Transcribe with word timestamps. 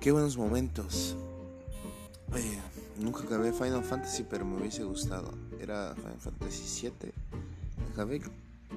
Qué 0.00 0.12
buenos 0.12 0.36
momentos. 0.36 1.16
Nunca 3.00 3.24
acabé 3.24 3.52
Final 3.52 3.82
Fantasy, 3.82 4.24
pero 4.28 4.44
me 4.44 4.60
hubiese 4.60 4.84
gustado. 4.84 5.34
Era 5.60 5.94
Final 5.96 6.20
Fantasy 6.20 6.62
7. 6.64 7.12
Acabé 7.92 8.22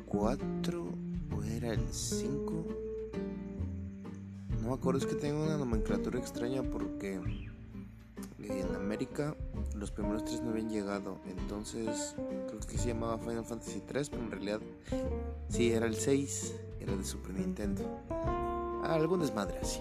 4 0.08 0.86
o 1.36 1.44
era 1.44 1.73
el 1.73 1.88
5. 1.91 2.66
No 4.62 4.70
me 4.70 4.73
acuerdo, 4.73 4.99
es 4.99 5.05
que 5.05 5.16
tengo 5.16 5.44
una 5.44 5.58
nomenclatura 5.58 6.18
extraña 6.20 6.63
porque 6.63 7.20
en 8.40 8.76
América 8.76 9.36
los 9.78 9.91
primeros 9.91 10.25
tres 10.25 10.41
no 10.41 10.50
habían 10.50 10.70
llegado. 10.70 11.20
Entonces 11.25 12.16
creo 12.48 12.59
que 12.59 12.77
se 12.77 12.88
llamaba 12.88 13.17
Final 13.17 13.45
Fantasy 13.45 13.81
3, 13.88 14.09
pero 14.09 14.23
en 14.23 14.31
realidad 14.31 14.59
sí 15.50 15.72
era 15.72 15.86
el 15.86 15.95
6, 15.95 16.55
era 16.80 16.95
de 16.95 17.03
Super 17.03 17.34
Nintendo. 17.34 17.84
Ah, 18.09 18.95
algún 18.95 19.20
desmadre 19.20 19.59
así. 19.59 19.80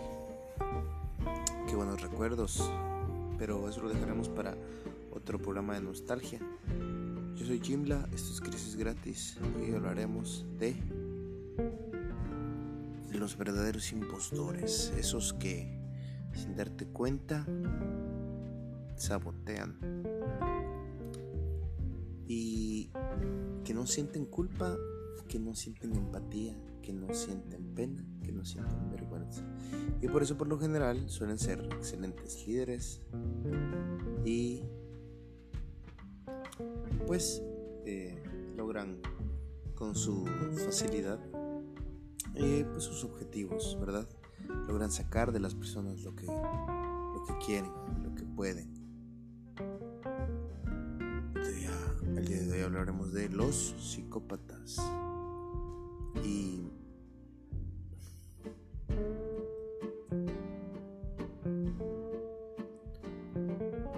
Qué 1.69 1.75
buenos 1.75 2.01
recuerdos. 2.01 2.71
Pero 3.39 3.69
eso 3.69 3.83
lo 3.83 3.89
dejaremos 3.91 4.29
para 4.29 4.55
otro 5.13 5.39
programa 5.39 5.75
de 5.75 5.81
nostalgia. 5.81 6.41
Yo 7.35 7.45
soy 7.45 7.61
Jimla, 7.61 8.09
esto 8.15 8.33
es 8.33 8.41
Crisis 8.41 8.77
Gratis. 8.77 9.39
Hoy 9.59 9.75
hablaremos 9.75 10.47
de 10.59 10.75
los 13.13 13.37
verdaderos 13.37 13.93
impostores, 13.93 14.93
esos 14.99 15.33
que 15.35 15.79
sin 16.33 16.55
darte 16.57 16.87
cuenta 16.87 17.47
sabotean 18.97 19.79
y 22.27 22.91
que 23.65 23.75
no 23.75 23.87
sienten 23.87 24.27
culpa, 24.27 24.77
que 25.29 25.39
no 25.39 25.55
sienten 25.55 25.95
empatía, 25.95 26.57
que 26.83 26.93
no 26.93 27.13
sienten 27.15 27.75
pena, 27.75 28.05
que 28.23 28.33
no 28.33 28.45
sienten 28.45 28.91
vergüenza. 28.91 29.43
Y 30.01 30.09
por 30.09 30.23
eso 30.23 30.37
por 30.37 30.49
lo 30.49 30.59
general 30.59 31.09
suelen 31.09 31.39
ser 31.39 31.61
excelentes 31.73 32.47
líderes 32.47 33.01
y 34.25 34.63
pues 37.07 37.43
eh, 37.85 38.23
logran 38.57 39.01
con 39.75 39.95
su 39.95 40.25
facilidad 40.65 41.21
eh, 42.35 42.67
pues 42.71 42.85
sus 42.85 43.05
objetivos, 43.05 43.79
¿verdad? 43.81 44.09
Logran 44.69 44.91
sacar 44.91 45.33
de 45.33 45.41
las 45.41 45.55
personas 45.55 46.03
lo 46.03 46.15
que, 46.15 46.27
lo 46.27 47.25
que 47.27 47.47
quieren, 47.47 47.73
lo 48.03 48.15
que 48.15 48.25
pueden. 48.25 48.86
El 49.59 49.79
día 52.27 52.43
de 52.43 52.53
hoy 52.53 52.61
hablaremos 52.63 53.13
de 53.13 53.31
los 53.31 53.75
psicópatas. 53.79 54.77
Y 56.23 56.69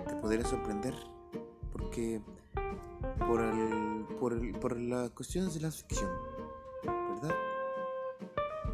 te 0.06 0.14
podría 0.20 0.44
sorprender 0.44 0.94
porque 1.72 2.22
por, 3.26 3.40
el, 3.40 4.06
por, 4.20 4.34
el, 4.34 4.52
por 4.60 4.78
las 4.78 5.10
cuestiones 5.10 5.54
de 5.54 5.60
la 5.60 5.72
ficción, 5.72 6.10
¿verdad? 6.84 7.34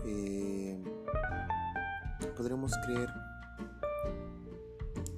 Eh, 0.04 0.84
podremos 2.36 2.72
creer 2.84 3.08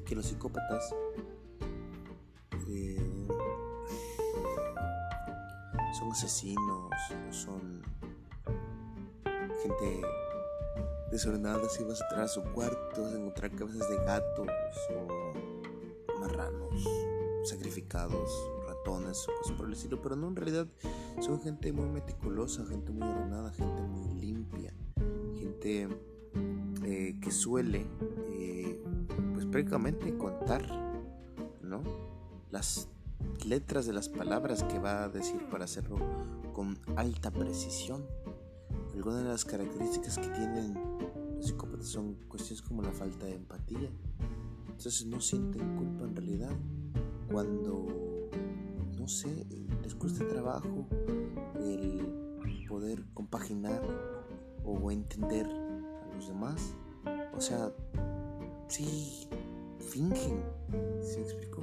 que 0.05 0.15
los 0.15 0.27
psicópatas 0.27 0.95
asesinos 6.17 6.91
o 7.29 7.33
son 7.33 7.83
gente 9.63 10.01
desordenada 11.11 11.69
si 11.69 11.85
vas 11.85 12.01
a 12.01 12.05
entrar 12.05 12.23
a 12.23 12.29
su 12.29 12.43
cuarto 12.55 13.05
a 13.05 13.11
encontrar 13.11 13.51
cabezas 13.51 13.87
de 13.91 13.97
gatos 13.97 14.49
o 14.97 16.19
marranos 16.19 16.89
sacrificados 17.45 18.31
ratones 18.67 19.29
o 19.29 19.37
cosas 19.37 19.57
por 19.59 19.67
el 19.67 19.75
estilo 19.75 20.01
pero 20.01 20.17
no 20.17 20.29
en 20.29 20.37
realidad 20.37 20.67
son 21.21 21.39
gente 21.43 21.71
muy 21.71 21.91
meticulosa 21.91 22.65
gente 22.65 22.93
muy 22.93 23.07
ordenada 23.07 23.53
gente 23.53 23.83
muy 23.83 24.15
limpia 24.19 24.73
gente 25.39 25.87
eh, 26.83 27.21
que 27.21 27.31
suele 27.31 27.85
eh, 28.31 28.83
pues 29.35 29.45
prácticamente 29.45 30.17
contar 30.17 30.63
¿no? 31.61 31.83
las 32.51 32.89
letras 33.47 33.87
de 33.87 33.93
las 33.93 34.09
palabras 34.09 34.65
que 34.65 34.79
va 34.81 35.05
a 35.05 35.09
decir 35.09 35.49
para 35.49 35.65
hacerlo 35.65 35.97
con 36.53 36.77
alta 36.97 37.31
precisión. 37.31 38.05
Algunas 38.93 39.23
de 39.23 39.29
las 39.29 39.45
características 39.45 40.19
que 40.19 40.29
tienen 40.29 40.75
los 41.37 41.47
psicópatas 41.47 41.87
son 41.87 42.15
cuestiones 42.29 42.63
como 42.63 42.83
la 42.83 42.91
falta 42.91 43.27
de 43.27 43.35
empatía. 43.35 43.89
Entonces 44.67 45.07
no 45.07 45.21
sienten 45.21 45.77
culpa 45.77 46.05
en 46.05 46.17
realidad. 46.17 46.51
Cuando 47.31 47.87
no 48.99 49.07
sé 49.07 49.47
les 49.83 49.95
cuesta 49.95 50.27
trabajo 50.27 50.89
el 51.61 52.67
poder 52.69 53.05
compaginar 53.15 53.81
o 54.65 54.91
entender 54.91 55.47
a 55.47 56.15
los 56.15 56.27
demás. 56.27 56.75
O 57.37 57.41
sea, 57.41 57.73
sí, 58.67 59.29
fingen, 59.87 60.43
¿se 61.03 61.19
me 61.19 61.25
explico? 61.25 61.63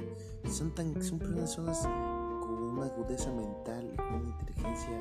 Son, 0.50 0.74
tan, 0.74 1.02
son 1.02 1.18
personas 1.18 1.82
con 1.82 2.54
una 2.54 2.86
agudeza 2.86 3.30
mental 3.32 3.94
una 4.14 4.30
inteligencia 4.30 5.00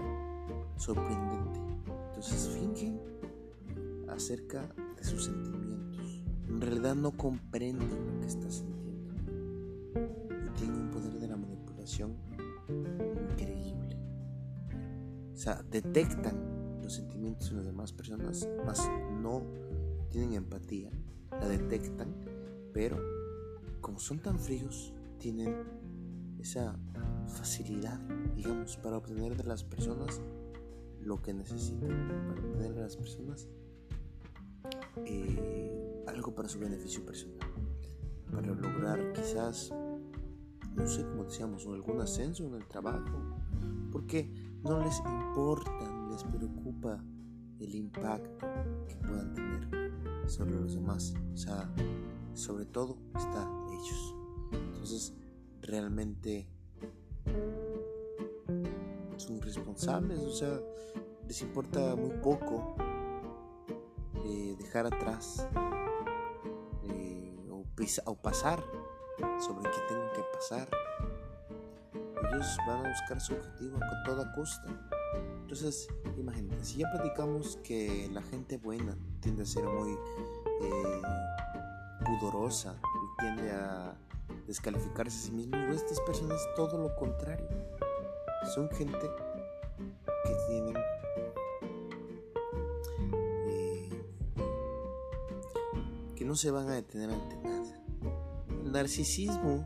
sorprendente. 0.78 1.60
Entonces 2.08 2.50
fingen 2.50 3.00
acerca 4.08 4.62
de 4.98 5.04
sus 5.04 5.26
sentimientos. 5.26 6.22
En 6.48 6.62
realidad 6.62 6.96
no 6.96 7.12
comprenden 7.12 7.90
lo 7.90 8.20
que 8.20 8.28
está 8.28 8.50
sintiendo. 8.50 9.14
Y 10.30 10.50
tienen 10.58 10.82
un 10.82 10.92
poder 10.92 11.20
de 11.20 11.28
la 11.28 11.38
manipulación 11.38 12.16
increíble. 13.32 13.98
O 15.34 15.36
sea, 15.36 15.62
detectan 15.64 16.80
los 16.82 16.94
sentimientos 16.94 17.50
de 17.50 17.56
las 17.56 17.66
demás 17.66 17.94
personas, 17.94 18.48
más 18.66 18.90
no 19.22 19.42
tienen 20.10 20.34
empatía, 20.34 20.92
la 21.32 21.48
detectan, 21.48 22.14
pero 22.74 22.98
como 23.84 24.00
son 24.00 24.20
tan 24.20 24.40
fríos, 24.40 24.94
tienen 25.20 25.54
esa 26.40 26.80
facilidad, 27.28 28.00
digamos, 28.36 28.78
para 28.78 28.98
obtener 28.98 29.36
de 29.36 29.44
las 29.44 29.64
personas 29.64 30.22
lo 31.02 31.22
que 31.22 31.34
necesitan, 31.34 31.90
para 32.30 32.42
obtener 32.42 32.74
de 32.74 32.82
las 32.82 32.96
personas 32.96 33.48
eh, 35.06 36.04
algo 36.08 36.34
para 36.34 36.48
su 36.48 36.60
beneficio 36.60 37.06
personal, 37.06 37.38
para 38.32 38.48
lograr 38.48 39.12
quizás, 39.12 39.72
no 40.76 40.88
sé, 40.88 41.04
como 41.04 41.26
decíamos, 41.26 41.68
algún 41.68 42.00
ascenso 42.00 42.48
en 42.48 42.54
el 42.56 42.66
trabajo, 42.68 43.20
porque 43.92 44.34
no 44.64 44.82
les 44.82 44.98
importa 45.00 45.94
les 46.10 46.24
preocupa 46.24 47.04
el 47.60 47.76
impacto 47.76 48.48
que 48.88 48.96
puedan 48.96 49.34
tener 49.34 49.92
sobre 50.28 50.56
los 50.56 50.76
demás. 50.76 51.14
O 51.34 51.38
sea, 51.38 51.70
sobre 52.34 52.66
todo 52.66 52.98
está 53.16 53.63
ellos. 53.74 54.16
Entonces, 54.52 55.14
realmente 55.62 56.48
son 59.18 59.42
responsables, 59.42 60.20
o 60.20 60.32
sea, 60.32 60.60
les 61.28 61.42
importa 61.42 61.96
muy 61.96 62.12
poco 62.22 62.76
eh, 64.26 64.56
dejar 64.58 64.88
atrás 64.88 65.48
eh, 66.84 67.48
o, 67.50 67.64
o, 68.06 68.16
pasar 68.16 68.64
sobre 69.40 69.70
qué 69.70 69.78
tienen 69.88 70.08
que 70.14 70.22
pasar. 70.34 70.70
Ellos 72.32 72.58
van 72.68 72.86
a 72.86 72.90
buscar 72.90 73.22
su 73.22 73.34
objetivo 73.34 73.78
a 73.78 74.04
toda 74.06 74.34
costa. 74.34 74.68
Entonces, 75.42 75.88
imagínate, 76.18 76.64
si 76.64 76.80
ya 76.80 76.92
platicamos 76.92 77.58
que 77.64 78.10
la 78.12 78.22
gente 78.24 78.58
buena 78.58 78.98
tiende 79.20 79.44
a 79.44 79.46
ser 79.46 79.66
muy 79.66 79.92
eh, 79.92 81.02
pudorosa 82.06 82.76
tiende 83.20 83.52
a 83.52 83.96
descalificarse 84.48 85.18
a 85.18 85.22
sí 85.22 85.32
mismo, 85.32 85.58
estas 85.72 86.00
personas 86.02 86.40
todo 86.56 86.78
lo 86.78 86.96
contrario. 86.96 87.48
Son 88.54 88.70
gente 88.72 89.10
que 90.26 90.36
tienen 90.48 90.76
eh, 93.48 93.90
que 96.16 96.26
no 96.26 96.36
se 96.36 96.52
van 96.52 96.70
a 96.70 96.74
detener 96.74 97.10
ante 97.10 97.36
nada. 97.38 97.82
El 98.64 98.72
narcisismo 98.72 99.66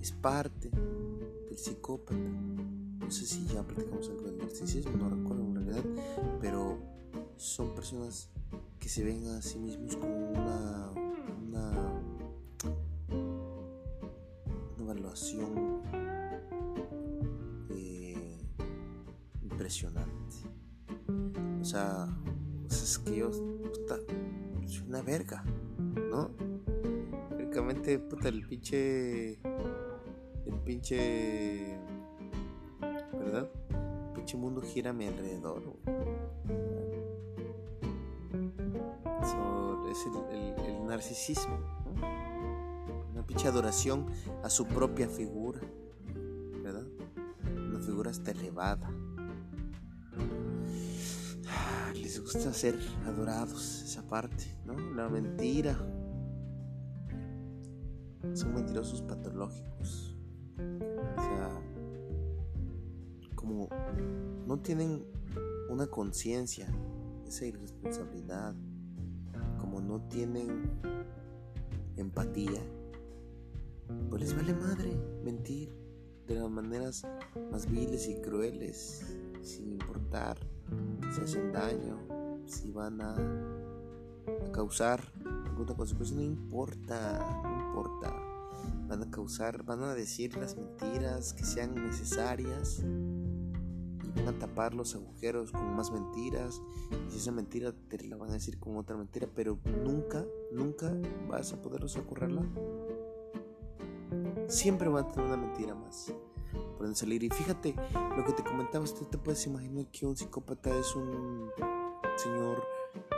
es 0.00 0.12
parte 0.12 0.70
del 0.70 1.58
psicópata 1.58 2.14
no 3.12 3.18
sé 3.18 3.26
si 3.26 3.46
ya 3.46 3.62
platicamos 3.62 4.08
algo 4.08 4.22
del 4.22 4.38
narcisismo, 4.38 4.96
no 4.96 5.10
recuerdo 5.10 5.42
en 5.42 5.54
realidad, 5.54 5.84
pero 6.40 6.78
son 7.36 7.74
personas 7.74 8.30
que 8.80 8.88
se 8.88 9.04
ven 9.04 9.26
a 9.26 9.42
sí 9.42 9.58
mismos 9.58 9.96
como 9.96 10.30
una, 10.30 10.81
eh, 17.70 18.38
impresionante. 19.42 20.36
O 21.60 21.64
sea, 21.64 22.08
pues 22.66 22.82
es 22.82 22.98
que 22.98 23.16
yo 23.16 23.30
puta, 23.30 23.96
soy 24.66 24.88
una 24.88 25.02
verga, 25.02 25.44
¿no? 26.10 26.30
Prácticamente, 27.28 27.98
puta, 27.98 28.28
el 28.28 28.46
pinche. 28.46 29.40
El 30.46 30.58
pinche. 30.64 31.78
¿Verdad? 33.12 33.48
El 33.70 34.12
pinche 34.14 34.36
mundo 34.36 34.60
gira 34.62 34.90
a 34.90 34.92
mi 34.92 35.06
alrededor. 35.06 35.62
es 39.92 40.06
el, 40.06 40.86
narcisismo, 40.86 41.58
Una 43.22 43.28
pinche 43.28 43.46
adoración 43.46 44.06
a 44.42 44.50
su 44.50 44.66
propia 44.66 45.08
figura, 45.08 45.60
¿verdad? 46.60 46.84
Una 47.68 47.78
figura 47.78 48.10
hasta 48.10 48.32
elevada 48.32 48.90
les 51.94 52.20
gusta 52.20 52.52
ser 52.52 52.76
adorados, 53.06 53.84
esa 53.84 54.02
parte, 54.02 54.58
¿no? 54.66 54.76
La 54.96 55.08
mentira. 55.08 55.78
Son 58.34 58.54
mentirosos 58.54 59.02
patológicos. 59.02 60.16
O 60.58 61.22
sea, 61.22 61.62
como 63.36 63.68
no 64.48 64.58
tienen 64.58 65.06
una 65.70 65.86
conciencia, 65.86 66.66
esa 67.24 67.46
irresponsabilidad, 67.46 68.56
como 69.58 69.80
no 69.80 70.00
tienen 70.08 70.80
empatía, 71.96 72.60
pues 74.08 74.22
les 74.22 74.36
vale 74.36 74.54
madre 74.54 74.96
mentir 75.24 75.74
de 76.26 76.36
las 76.36 76.50
maneras 76.50 77.06
más 77.50 77.70
viles 77.70 78.08
y 78.08 78.20
crueles, 78.20 79.16
sin 79.42 79.72
importar 79.72 80.38
si 81.14 81.20
hacen 81.20 81.52
daño, 81.52 81.98
si 82.46 82.70
van 82.70 83.00
a, 83.00 83.14
causar 84.52 85.12
alguna 85.46 85.74
consecuencia, 85.74 86.16
no 86.16 86.22
importa, 86.22 87.42
no 87.42 87.66
importa. 87.66 88.14
Van 88.86 89.02
a 89.02 89.10
causar, 89.10 89.62
van 89.64 89.82
a 89.82 89.94
decir 89.94 90.36
las 90.36 90.56
mentiras 90.56 91.32
que 91.32 91.44
sean 91.44 91.74
necesarias 91.74 92.82
y 94.04 94.10
van 94.14 94.28
a 94.28 94.38
tapar 94.38 94.74
los 94.74 94.94
agujeros 94.94 95.50
con 95.50 95.74
más 95.74 95.90
mentiras. 95.90 96.60
Y 97.08 97.12
si 97.12 97.18
esa 97.18 97.32
mentira 97.32 97.72
te 97.88 98.06
la 98.06 98.16
van 98.16 98.30
a 98.30 98.34
decir 98.34 98.58
con 98.58 98.76
otra 98.76 98.96
mentira, 98.96 99.28
pero 99.34 99.58
nunca, 99.82 100.24
nunca 100.52 100.94
vas 101.28 101.52
a 101.52 101.62
poderlos 101.62 101.96
acorrarla. 101.96 102.42
Siempre 104.52 104.88
van 104.88 105.04
a 105.04 105.08
tener 105.08 105.26
una 105.26 105.36
mentira 105.36 105.74
más 105.74 106.12
pueden 106.82 106.96
salir. 106.96 107.22
Y 107.22 107.30
fíjate 107.30 107.76
lo 108.16 108.24
que 108.24 108.32
te 108.32 108.42
comentaba, 108.42 108.84
tú 108.86 109.04
te 109.04 109.16
puedes 109.16 109.46
imaginar 109.46 109.86
que 109.86 110.04
un 110.04 110.16
psicópata 110.16 110.76
es 110.76 110.96
un 110.96 111.48
señor 112.16 112.62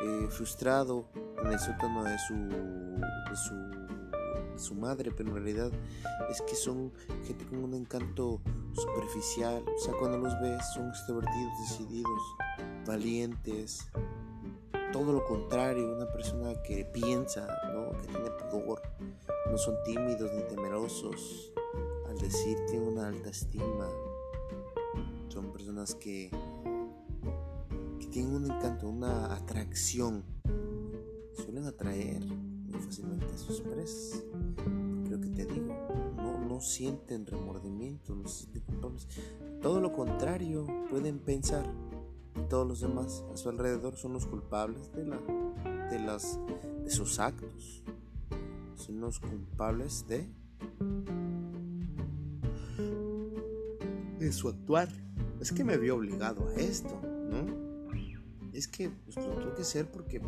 eh, 0.02 0.26
frustrado 0.28 1.08
en 1.42 1.46
el 1.50 1.58
sótano 1.58 2.04
de 2.04 2.16
su, 2.18 2.34
de 2.34 3.36
su, 3.36 4.58
su 4.58 4.74
madre, 4.74 5.10
pero 5.16 5.30
en 5.30 5.36
realidad 5.36 5.72
es 6.30 6.42
que 6.42 6.54
son 6.54 6.92
gente 7.26 7.46
con 7.46 7.64
un 7.64 7.72
encanto 7.72 8.42
superficial. 8.74 9.64
O 9.66 9.78
sea, 9.78 9.94
cuando 9.94 10.18
los 10.18 10.38
ves 10.42 10.62
son 10.74 10.88
extrovertidos, 10.88 11.52
decididos, 11.62 12.20
valientes. 12.86 13.88
Todo 14.92 15.12
lo 15.12 15.24
contrario, 15.24 15.90
una 15.90 16.06
persona 16.12 16.52
que 16.62 16.84
piensa, 16.84 17.48
¿no? 17.72 17.98
que 18.02 18.08
tiene 18.08 18.30
pudor, 18.50 18.82
no 19.50 19.58
son 19.58 19.76
tímidos 19.84 20.32
ni 20.34 20.42
temerosos, 20.42 21.52
decir 22.24 22.58
tienen 22.66 22.88
una 22.88 23.08
alta 23.08 23.30
estima. 23.30 23.88
Son 25.28 25.52
personas 25.52 25.94
que, 25.94 26.30
que 27.98 28.06
tienen 28.06 28.34
un 28.34 28.44
encanto, 28.46 28.88
una 28.88 29.34
atracción. 29.34 30.24
Suelen 31.34 31.66
atraer 31.66 32.24
muy 32.24 32.80
fácilmente 32.80 33.26
a 33.26 33.38
sus 33.38 33.60
presas. 33.60 34.24
Creo 35.04 35.20
que 35.20 35.28
te 35.28 35.44
digo, 35.44 35.74
no, 36.16 36.38
no 36.38 36.60
sienten 36.60 37.26
remordimiento, 37.26 38.14
no 38.14 38.28
sienten 38.28 38.62
culpables. 38.62 39.08
Todo 39.60 39.80
lo 39.80 39.92
contrario, 39.92 40.66
pueden 40.90 41.18
pensar 41.18 41.66
todos 42.48 42.66
los 42.66 42.80
demás 42.80 43.24
a 43.32 43.36
su 43.36 43.48
alrededor 43.48 43.96
son 43.96 44.12
los 44.12 44.26
culpables 44.26 44.92
de, 44.92 45.04
la, 45.04 45.18
de, 45.90 45.98
las, 45.98 46.38
de 46.84 46.90
sus 46.90 47.18
actos. 47.18 47.82
Son 48.84 49.00
culpables 49.18 50.04
de 50.06 50.28
su 54.30 54.48
actuar. 54.50 54.90
Es 55.40 55.52
que 55.52 55.64
me 55.64 55.78
vio 55.78 55.96
obligado 55.96 56.46
a 56.48 56.54
esto, 56.56 57.00
¿no? 57.02 57.46
Es 58.52 58.68
que 58.68 58.90
pues, 58.90 59.16
lo 59.16 59.36
tuve 59.36 59.54
que 59.54 59.62
hacer 59.62 59.90
porque 59.90 60.20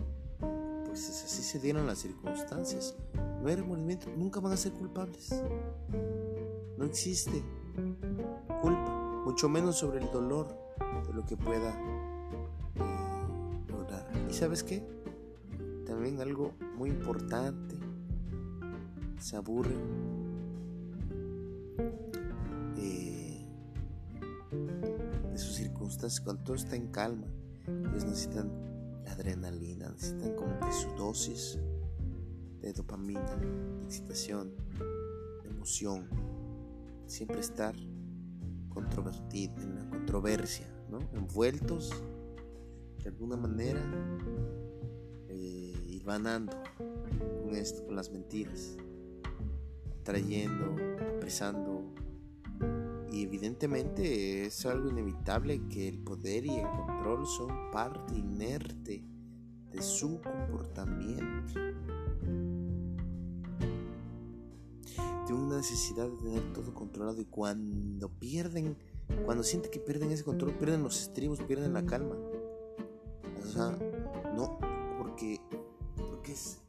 pues 0.87 1.11
así 1.11 1.43
se 1.43 1.61
dieron 1.61 1.87
las 1.87 1.99
circunstancias. 1.99 2.97
No 3.43 3.49
hay 3.49 3.57
remordimiento, 3.57 4.09
nunca 4.17 4.41
van 4.41 4.53
a 4.53 4.57
ser 4.57 4.73
culpables. 4.73 5.35
No 6.79 6.85
existe 6.87 7.45
culpa, 8.63 9.23
mucho 9.27 9.51
menos 9.51 9.77
sobre 9.77 10.01
el 10.01 10.11
dolor 10.11 10.49
de 11.07 11.13
lo 11.13 11.27
que 11.27 11.37
pueda 11.37 11.79
eh, 12.77 13.69
lograr. 13.69 14.11
¿Y 14.31 14.33
sabes 14.33 14.63
qué? 14.63 14.83
También 15.85 16.23
algo 16.23 16.55
muy 16.79 16.89
importante. 16.89 17.76
Se 19.19 19.37
aburren 19.37 20.17
cuando 26.23 26.43
todo 26.45 26.57
está 26.57 26.77
en 26.77 26.89
calma, 26.89 27.27
ellos 27.67 28.05
necesitan 28.05 28.51
la 29.05 29.13
adrenalina, 29.13 29.91
necesitan 29.91 30.35
como 30.35 30.59
que 30.61 30.73
su 30.73 30.89
dosis 30.97 31.59
de 32.61 32.73
dopamina, 32.73 33.35
de 33.35 33.85
excitación, 33.85 34.53
de 35.43 35.49
emoción, 35.49 36.09
siempre 37.07 37.41
estar 37.41 37.75
en 37.77 39.75
la 39.75 39.91
controversia, 39.91 40.67
¿no? 40.91 40.99
envueltos 41.15 41.91
de 43.03 43.09
alguna 43.09 43.37
manera 43.37 43.83
eh, 45.29 45.75
y 45.87 45.99
ganando 46.01 46.57
con 47.43 47.55
esto, 47.55 47.85
con 47.87 47.97
las 47.97 48.11
mentiras, 48.11 48.77
trayendo, 50.07 50.77
apresando 51.17 51.93
y 53.11 53.23
evidentemente 53.23 54.47
es 54.47 54.65
algo 54.67 54.89
inevitable 54.89 55.61
que 55.69 55.89
el 55.89 55.99
poder 55.99 56.47
y 56.47 56.57
el 56.57 56.69
control 56.69 57.27
son 57.27 57.71
parte 57.73 58.15
inerte 58.15 59.03
de 59.73 59.83
su 59.83 60.21
comportamiento. 60.21 61.55
Tienen 65.27 65.45
una 65.45 65.57
necesidad 65.57 66.09
de 66.09 66.17
tener 66.19 66.53
todo 66.53 66.73
controlado 66.73 67.21
y 67.21 67.25
cuando 67.25 68.09
pierden, 68.09 68.77
cuando 69.25 69.43
sienten 69.43 69.73
que 69.73 69.81
pierden 69.81 70.13
ese 70.13 70.23
control, 70.23 70.53
pierden 70.55 70.85
los 70.85 71.01
estribos, 71.01 71.41
pierden 71.41 71.73
la 71.73 71.85
calma. 71.85 72.15
O 73.43 73.47
sea, 73.47 73.77
no, 74.37 74.59
porque, 74.99 75.41
porque 75.97 76.33
es, 76.33 76.61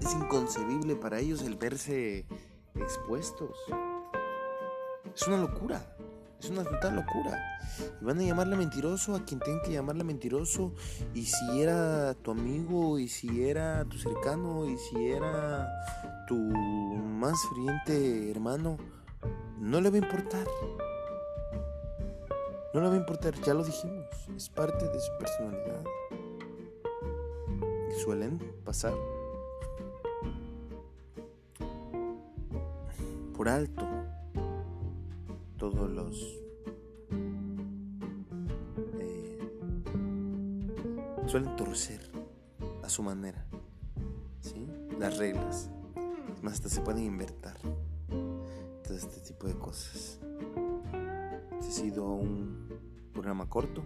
es 0.00 0.14
inconcebible 0.14 0.96
para 0.96 1.18
ellos 1.18 1.42
el 1.42 1.56
verse 1.56 2.24
expuestos. 2.74 3.56
Es 5.14 5.26
una 5.26 5.38
locura. 5.38 5.80
Es 6.40 6.50
una 6.50 6.64
total 6.64 6.96
locura. 6.96 7.40
Y 8.00 8.04
van 8.04 8.18
a 8.18 8.22
llamarle 8.22 8.56
mentiroso 8.56 9.14
a 9.14 9.24
quien 9.24 9.38
tengan 9.38 9.62
que 9.62 9.72
llamarle 9.72 10.02
mentiroso. 10.02 10.72
Y 11.14 11.26
si 11.26 11.62
era 11.62 12.14
tu 12.14 12.32
amigo, 12.32 12.98
y 12.98 13.08
si 13.08 13.44
era 13.44 13.84
tu 13.84 13.96
cercano, 13.98 14.66
y 14.66 14.76
si 14.76 15.06
era 15.06 15.70
tu 16.26 16.34
más 16.34 17.36
friente 17.50 18.30
hermano, 18.30 18.76
no 19.60 19.80
le 19.80 19.90
va 19.90 19.96
a 19.96 19.98
importar. 19.98 20.46
No 22.74 22.80
le 22.80 22.88
va 22.88 22.94
a 22.94 22.98
importar, 22.98 23.34
ya 23.42 23.54
lo 23.54 23.62
dijimos. 23.62 24.06
Es 24.36 24.48
parte 24.48 24.88
de 24.88 25.00
su 25.00 25.12
personalidad. 25.18 25.84
Y 27.90 28.00
suelen 28.00 28.38
pasar 28.64 28.94
por 33.36 33.48
alto 33.48 33.88
todos 35.56 35.90
los 35.90 36.40
eh, 39.00 39.38
suelen 41.26 41.56
torcer 41.56 42.00
a 42.82 42.88
su 42.88 43.02
manera 43.02 43.44
las 45.02 45.18
reglas. 45.18 45.68
Más 46.42 46.52
hasta 46.54 46.68
se 46.68 46.80
pueden 46.80 47.02
invertir 47.02 47.54
todo 48.84 48.94
este 48.94 49.20
tipo 49.20 49.48
de 49.48 49.54
cosas. 49.54 50.20
Este 51.58 51.66
ha 51.66 51.72
sido 51.72 52.06
un 52.06 52.68
programa 53.12 53.48
corto 53.48 53.82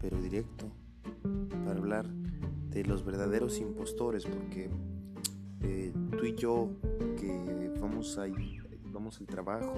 pero 0.00 0.20
directo 0.20 0.66
para 1.64 1.78
hablar 1.78 2.08
de 2.08 2.84
los 2.84 3.04
verdaderos 3.04 3.60
impostores 3.60 4.24
porque 4.24 4.68
eh, 5.62 5.92
tú 6.16 6.24
y 6.24 6.34
yo 6.34 6.70
que 7.16 7.67
vamos 7.88 8.18
a 8.18 8.26
vamos 8.92 9.18
al 9.20 9.26
trabajo 9.26 9.74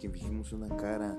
que 0.00 0.08
fijimos 0.08 0.52
una 0.52 0.74
cara 0.76 1.16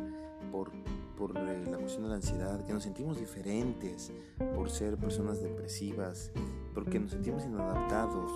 por, 0.51 0.71
por 1.17 1.37
eh, 1.37 1.63
la 1.69 1.77
cuestión 1.77 2.03
de 2.03 2.09
la 2.09 2.15
ansiedad, 2.15 2.65
que 2.65 2.73
nos 2.73 2.83
sentimos 2.83 3.19
diferentes 3.19 4.11
por 4.55 4.69
ser 4.69 4.97
personas 4.97 5.41
depresivas, 5.41 6.31
porque 6.73 6.99
nos 6.99 7.11
sentimos 7.11 7.45
inadaptados. 7.45 8.31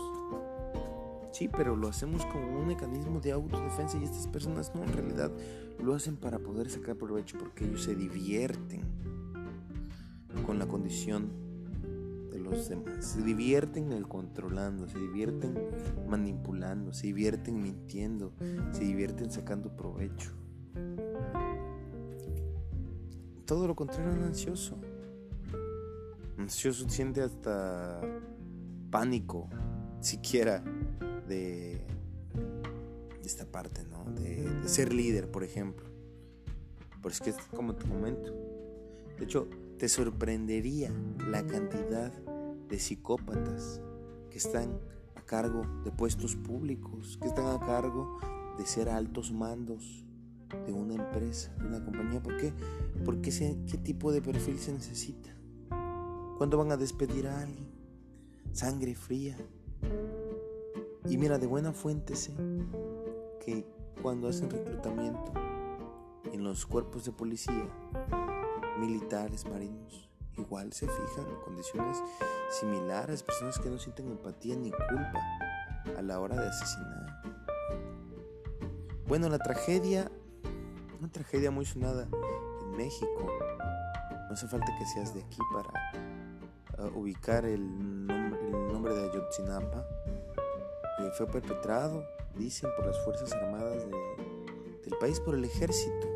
Sí, 1.31 1.47
pero 1.47 1.75
lo 1.75 1.87
hacemos 1.87 2.25
como 2.27 2.59
un 2.59 2.67
mecanismo 2.67 3.19
de 3.19 3.31
autodefensa 3.31 3.97
y 3.97 4.03
estas 4.03 4.27
personas 4.27 4.73
no, 4.75 4.83
en 4.83 4.93
realidad 4.93 5.31
lo 5.81 5.95
hacen 5.95 6.15
para 6.15 6.39
poder 6.39 6.69
sacar 6.69 6.95
provecho 6.95 7.37
porque 7.37 7.65
ellos 7.65 7.83
se 7.83 7.95
divierten 7.95 8.81
con 10.45 10.59
la 10.59 10.67
condición 10.67 11.48
los 12.49 12.69
demás. 12.69 13.05
Se 13.05 13.21
divierten 13.21 13.85
en 13.85 13.93
el 13.93 14.07
controlando, 14.07 14.87
se 14.87 14.97
divierten 14.97 15.57
manipulando, 16.07 16.93
se 16.93 17.07
divierten 17.07 17.61
mintiendo, 17.61 18.33
se 18.71 18.83
divierten 18.83 19.31
sacando 19.31 19.75
provecho. 19.75 20.31
Todo 23.45 23.67
lo 23.67 23.75
contrario 23.75 24.11
un 24.13 24.23
ansioso. 24.23 24.77
Ansioso 26.37 26.87
siente 26.89 27.21
hasta 27.21 28.01
pánico, 28.89 29.49
siquiera 29.99 30.63
de, 31.27 31.81
esta 33.23 33.45
parte, 33.45 33.83
¿no? 33.83 34.05
De, 34.11 34.43
de, 34.43 34.69
ser 34.69 34.93
líder, 34.93 35.29
por 35.29 35.43
ejemplo. 35.43 35.85
Pero 37.01 37.09
es 37.09 37.19
que 37.19 37.29
es 37.31 37.37
como 37.55 37.75
tu 37.75 37.87
momento. 37.87 38.33
De 39.17 39.25
hecho, 39.25 39.47
te 39.79 39.87
sorprendería 39.87 40.91
la 41.29 41.45
cantidad 41.45 42.11
de 42.69 42.79
psicópatas 42.79 43.81
que 44.29 44.37
están 44.37 44.79
a 45.15 45.21
cargo 45.21 45.63
de 45.83 45.91
puestos 45.91 46.35
públicos, 46.35 47.17
que 47.21 47.27
están 47.27 47.47
a 47.47 47.59
cargo 47.59 48.19
de 48.57 48.65
ser 48.65 48.89
altos 48.89 49.31
mandos 49.31 50.05
de 50.65 50.73
una 50.73 50.95
empresa, 50.95 51.53
de 51.59 51.67
una 51.67 51.83
compañía. 51.83 52.21
¿Por 52.21 52.37
qué? 52.37 52.53
Porque 53.05 53.31
sé 53.31 53.57
qué 53.69 53.77
tipo 53.77 54.11
de 54.11 54.21
perfil 54.21 54.59
se 54.59 54.73
necesita. 54.73 55.29
¿Cuándo 56.37 56.57
van 56.57 56.71
a 56.71 56.77
despedir 56.77 57.27
a 57.27 57.41
alguien? 57.41 57.67
Sangre 58.51 58.95
fría. 58.95 59.37
Y 61.07 61.17
mira, 61.17 61.37
de 61.37 61.47
buena 61.47 61.73
fuente 61.73 62.15
sé 62.15 62.33
que 63.45 63.65
cuando 64.01 64.27
hacen 64.27 64.49
reclutamiento 64.49 65.33
en 66.31 66.43
los 66.43 66.65
cuerpos 66.65 67.05
de 67.05 67.11
policía, 67.11 67.67
militares, 68.79 69.45
marinos, 69.45 70.08
igual 70.39 70.73
se 70.73 70.87
fijan 70.87 71.25
condiciones 71.43 72.01
similares, 72.49 73.23
personas 73.23 73.59
que 73.59 73.69
no 73.69 73.77
sienten 73.77 74.09
empatía 74.11 74.55
ni 74.55 74.71
culpa 74.71 75.13
a 75.97 76.01
la 76.01 76.19
hora 76.19 76.35
de 76.35 76.47
asesinar. 76.47 77.21
Bueno, 79.07 79.27
la 79.29 79.39
tragedia, 79.39 80.11
una 80.99 81.11
tragedia 81.11 81.49
muy 81.51 81.65
sonada 81.65 82.07
en 82.61 82.71
México. 82.77 83.27
No 84.27 84.33
hace 84.33 84.47
falta 84.47 84.67
que 84.77 84.85
seas 84.85 85.13
de 85.13 85.23
aquí 85.23 85.39
para 85.51 86.87
uh, 86.87 86.99
ubicar 86.99 87.45
el 87.45 88.05
nombre, 88.05 88.93
de 88.93 89.09
Ayotzinapa. 89.09 89.85
Eh, 90.99 91.09
fue 91.17 91.25
perpetrado, 91.27 92.03
dicen, 92.35 92.69
por 92.75 92.85
las 92.85 93.03
Fuerzas 93.03 93.31
Armadas 93.33 93.85
de, 93.87 93.91
del 94.85 94.97
país, 94.99 95.19
por 95.19 95.33
el 95.33 95.43
ejército. 95.43 96.08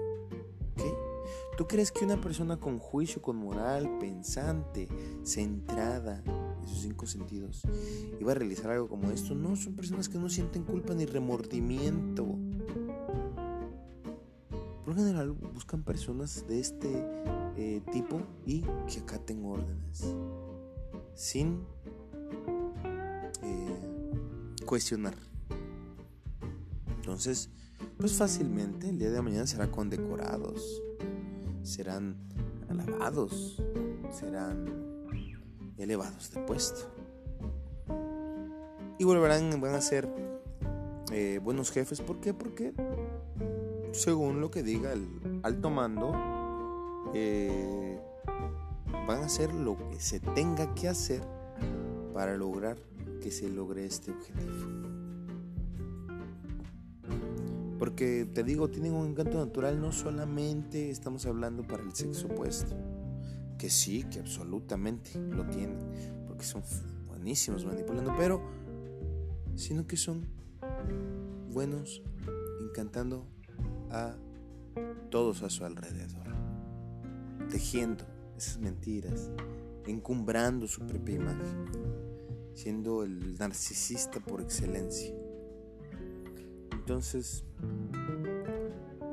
¿Tú 1.63 1.67
crees 1.67 1.93
que 1.93 2.03
una 2.03 2.19
persona 2.19 2.57
con 2.57 2.77
juicio, 2.77 3.21
con 3.21 3.37
moral, 3.37 3.97
pensante, 3.97 4.89
centrada 5.23 6.21
en 6.61 6.67
sus 6.67 6.81
cinco 6.81 7.05
sentidos, 7.05 7.61
iba 8.19 8.33
a 8.33 8.35
realizar 8.35 8.69
algo 8.69 8.89
como 8.89 9.09
esto? 9.11 9.33
No, 9.33 9.55
son 9.55 9.73
personas 9.73 10.09
que 10.09 10.17
no 10.17 10.27
sienten 10.27 10.65
culpa 10.65 10.93
ni 10.93 11.05
remordimiento. 11.05 12.25
Por 14.83 14.87
lo 14.87 14.93
general 14.93 15.31
buscan 15.31 15.83
personas 15.83 16.45
de 16.49 16.59
este 16.59 16.89
eh, 17.55 17.81
tipo 17.93 18.19
y 18.45 18.59
que 18.85 18.99
acaten 18.99 19.45
órdenes, 19.45 20.03
sin 21.15 21.61
eh, 23.41 24.65
cuestionar. 24.65 25.15
Entonces, 26.97 27.49
pues 27.97 28.11
fácilmente 28.17 28.89
el 28.89 28.99
día 28.99 29.11
de 29.11 29.21
mañana 29.21 29.47
será 29.47 29.71
condecorados 29.71 30.83
serán 31.63 32.17
alabados, 32.69 33.61
serán 34.11 34.65
elevados 35.77 36.31
de 36.31 36.41
puesto. 36.41 36.93
Y 38.99 39.05
volverán, 39.05 39.59
van 39.59 39.73
a 39.73 39.81
ser 39.81 40.07
eh, 41.11 41.39
buenos 41.43 41.71
jefes. 41.71 42.01
¿Por 42.01 42.19
qué? 42.19 42.33
Porque 42.33 42.73
según 43.91 44.41
lo 44.41 44.51
que 44.51 44.63
diga 44.63 44.93
el 44.93 45.39
alto 45.43 45.69
mando, 45.69 46.13
eh, 47.13 47.99
van 49.07 49.21
a 49.21 49.25
hacer 49.25 49.53
lo 49.53 49.77
que 49.89 49.99
se 49.99 50.19
tenga 50.19 50.73
que 50.75 50.87
hacer 50.87 51.21
para 52.13 52.37
lograr 52.37 52.77
que 53.21 53.31
se 53.31 53.49
logre 53.49 53.85
este 53.85 54.11
objetivo. 54.11 54.92
Porque 57.83 58.25
te 58.33 58.45
digo, 58.45 58.69
tienen 58.69 58.93
un 58.93 59.07
encanto 59.07 59.37
natural, 59.37 59.81
no 59.81 59.91
solamente 59.91 60.89
estamos 60.89 61.25
hablando 61.25 61.67
para 61.67 61.83
el 61.83 61.93
sexo 61.93 62.27
opuesto, 62.27 62.77
que 63.57 63.69
sí, 63.69 64.05
que 64.05 64.19
absolutamente 64.19 65.19
lo 65.19 65.45
tienen, 65.47 65.79
porque 66.25 66.45
son 66.45 66.63
buenísimos 67.09 67.65
manipulando, 67.65 68.13
pero 68.17 68.41
sino 69.57 69.85
que 69.85 69.97
son 69.97 70.25
buenos 71.51 72.01
encantando 72.61 73.27
a 73.89 74.15
todos 75.09 75.43
a 75.43 75.49
su 75.49 75.65
alrededor, 75.65 76.33
tejiendo 77.49 78.05
esas 78.37 78.59
mentiras, 78.59 79.29
encumbrando 79.87 80.69
su 80.69 80.87
propia 80.87 81.15
imagen, 81.15 81.65
siendo 82.53 83.03
el 83.03 83.37
narcisista 83.37 84.21
por 84.21 84.39
excelencia. 84.39 85.13
Entonces, 86.83 87.45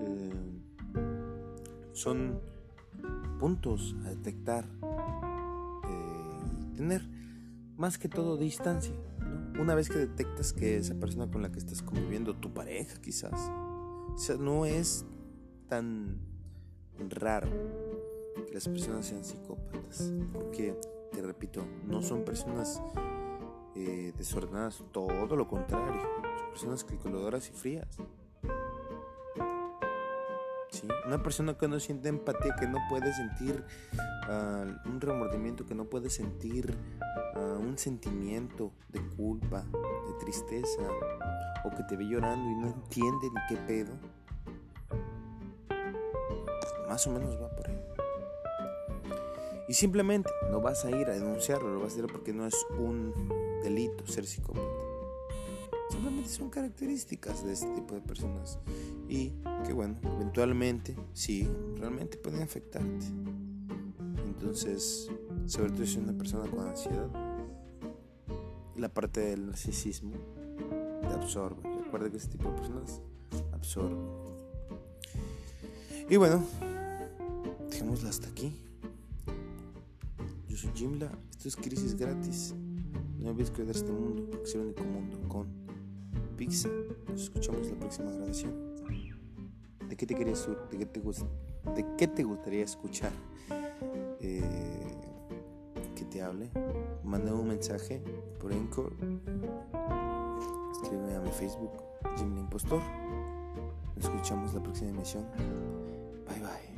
eh, 0.01 0.33
son 1.93 2.41
puntos 3.39 3.95
a 4.05 4.09
detectar 4.09 4.65
eh, 5.89 6.41
y 6.63 6.75
tener 6.75 7.09
más 7.77 7.97
que 7.97 8.09
todo 8.09 8.37
distancia. 8.37 8.93
Una 9.61 9.77
vez 9.77 9.89
que 9.89 9.99
detectas 9.99 10.53
que 10.53 10.79
esa 10.79 10.97
persona 10.97 11.31
con 11.31 11.43
la 11.43 11.53
que 11.53 11.61
estás 11.61 11.81
conviviendo, 11.81 12.35
tu 12.35 12.53
pareja 12.53 13.01
quizás, 13.01 13.53
no 14.41 14.67
es 14.67 15.05
tan 15.69 16.19
raro 17.09 17.51
que 18.49 18.53
las 18.53 18.67
personas 18.67 19.07
sean 19.07 19.23
psicópatas, 19.23 20.13
porque, 20.33 20.77
te 21.13 21.23
repito, 21.23 21.65
no 21.87 22.03
son 22.03 22.25
personas 22.25 22.83
eh, 23.77 24.13
desordenadas, 24.19 24.83
todo 24.91 25.37
lo 25.37 25.47
contrario, 25.47 26.03
personas 26.51 26.85
calculadoras 26.85 27.49
y 27.49 27.53
frías. 27.53 27.89
¿Sí? 30.71 30.87
Una 31.07 31.23
persona 31.23 31.59
que 31.59 31.67
no 31.67 31.81
siente 31.81 32.09
empatía, 32.09 32.55
que 32.55 32.67
no 32.67 32.79
puede 32.89 33.13
sentir 33.13 33.65
ah, 34.29 34.65
un 34.87 35.01
remordimiento, 35.01 35.67
que 35.67 35.75
no 35.75 35.85
puede 35.87 36.11
sentir 36.11 36.75
ah, 37.35 37.59
un 37.59 37.77
sentimiento 37.77 38.73
de 38.89 39.01
culpa, 39.17 39.63
de 39.63 40.15
tristeza, 40.21 40.83
o 41.65 41.71
que 41.71 41.83
te 41.85 41.97
ve 41.97 42.05
llorando 42.05 42.49
y 42.51 42.55
no 42.55 42.69
entiende 42.69 43.29
ni 43.29 43.41
qué 43.49 43.57
pedo, 43.67 43.93
más 46.89 47.07
o 47.07 47.11
menos 47.11 47.41
va 47.41 47.49
por 47.51 47.69
ahí. 47.69 47.81
Y 49.69 49.75
simplemente 49.75 50.31
no 50.51 50.61
vas 50.61 50.85
a 50.85 50.91
ir 50.91 51.09
a 51.09 51.13
denunciarlo, 51.13 51.73
lo 51.73 51.81
vas 51.81 51.93
a 51.93 51.95
hacer 51.99 52.07
porque 52.11 52.33
no 52.33 52.47
es 52.47 52.55
un 52.79 53.15
delito 53.63 54.07
ser 54.07 54.27
psicópata. 54.27 54.90
Simplemente 56.01 56.31
son 56.31 56.49
características 56.49 57.45
de 57.45 57.53
este 57.53 57.67
tipo 57.75 57.95
de 57.95 58.01
personas. 58.01 58.59
Y 59.07 59.33
que 59.67 59.75
bueno, 59.75 59.99
eventualmente 60.03 60.97
sí, 61.13 61.47
realmente 61.77 62.17
pueden 62.17 62.41
afectarte. 62.41 63.05
Entonces, 64.25 65.11
sobre 65.45 65.73
todo 65.73 65.85
si 65.85 65.93
es 65.93 65.97
una 65.99 66.17
persona 66.17 66.51
con 66.51 66.67
ansiedad, 66.67 67.07
la 68.77 68.89
parte 68.89 69.21
del 69.21 69.45
narcisismo 69.45 70.15
te 71.03 71.09
absorbe. 71.09 71.69
Recuerda 71.85 72.09
que 72.09 72.17
este 72.17 72.39
tipo 72.39 72.51
de 72.51 72.57
personas 72.57 73.03
absorben. 73.53 73.99
Y 76.09 76.17
bueno, 76.17 76.43
dejémosla 77.69 78.09
hasta 78.09 78.27
aquí. 78.27 78.57
Yo 80.49 80.57
soy 80.57 80.71
Jimla, 80.75 81.13
esto 81.31 81.47
es 81.47 81.57
Crisis 81.57 81.95
Gratis. 81.95 82.55
No 83.19 83.29
olvides 83.29 83.51
cuidar 83.51 83.77
este 83.77 83.93
mundo 83.93 84.27
porque 84.31 84.49
es 84.49 84.55
el 84.55 84.63
único 84.63 84.83
mundo 84.83 85.21
con 85.29 85.70
Nos 86.41 87.23
escuchamos 87.25 87.67
la 87.69 87.79
próxima 87.79 88.11
grabación. 88.13 88.55
¿De 89.87 89.95
qué 89.95 90.07
te 90.07 90.15
querías 90.15 90.49
de 90.71 90.79
qué 90.79 90.87
te, 90.87 91.01
de 91.01 91.97
qué 91.99 92.09
te 92.09 92.23
gustaría 92.23 92.65
escuchar? 92.65 93.13
Eh, 94.21 94.43
que 95.95 96.05
te 96.07 96.23
hable. 96.23 96.51
Manda 97.05 97.35
un 97.35 97.49
mensaje 97.49 98.03
por 98.41 98.53
Encore. 98.53 98.97
Escríbeme 100.73 101.15
a 101.15 101.21
mi 101.21 101.31
Facebook, 101.31 101.73
Jimla 102.17 102.41
Impostor. 102.41 102.81
Nos 103.97 104.05
escuchamos 104.07 104.55
la 104.55 104.63
próxima 104.63 104.91
emisión. 104.91 105.27
Bye 106.27 106.41
bye. 106.41 106.70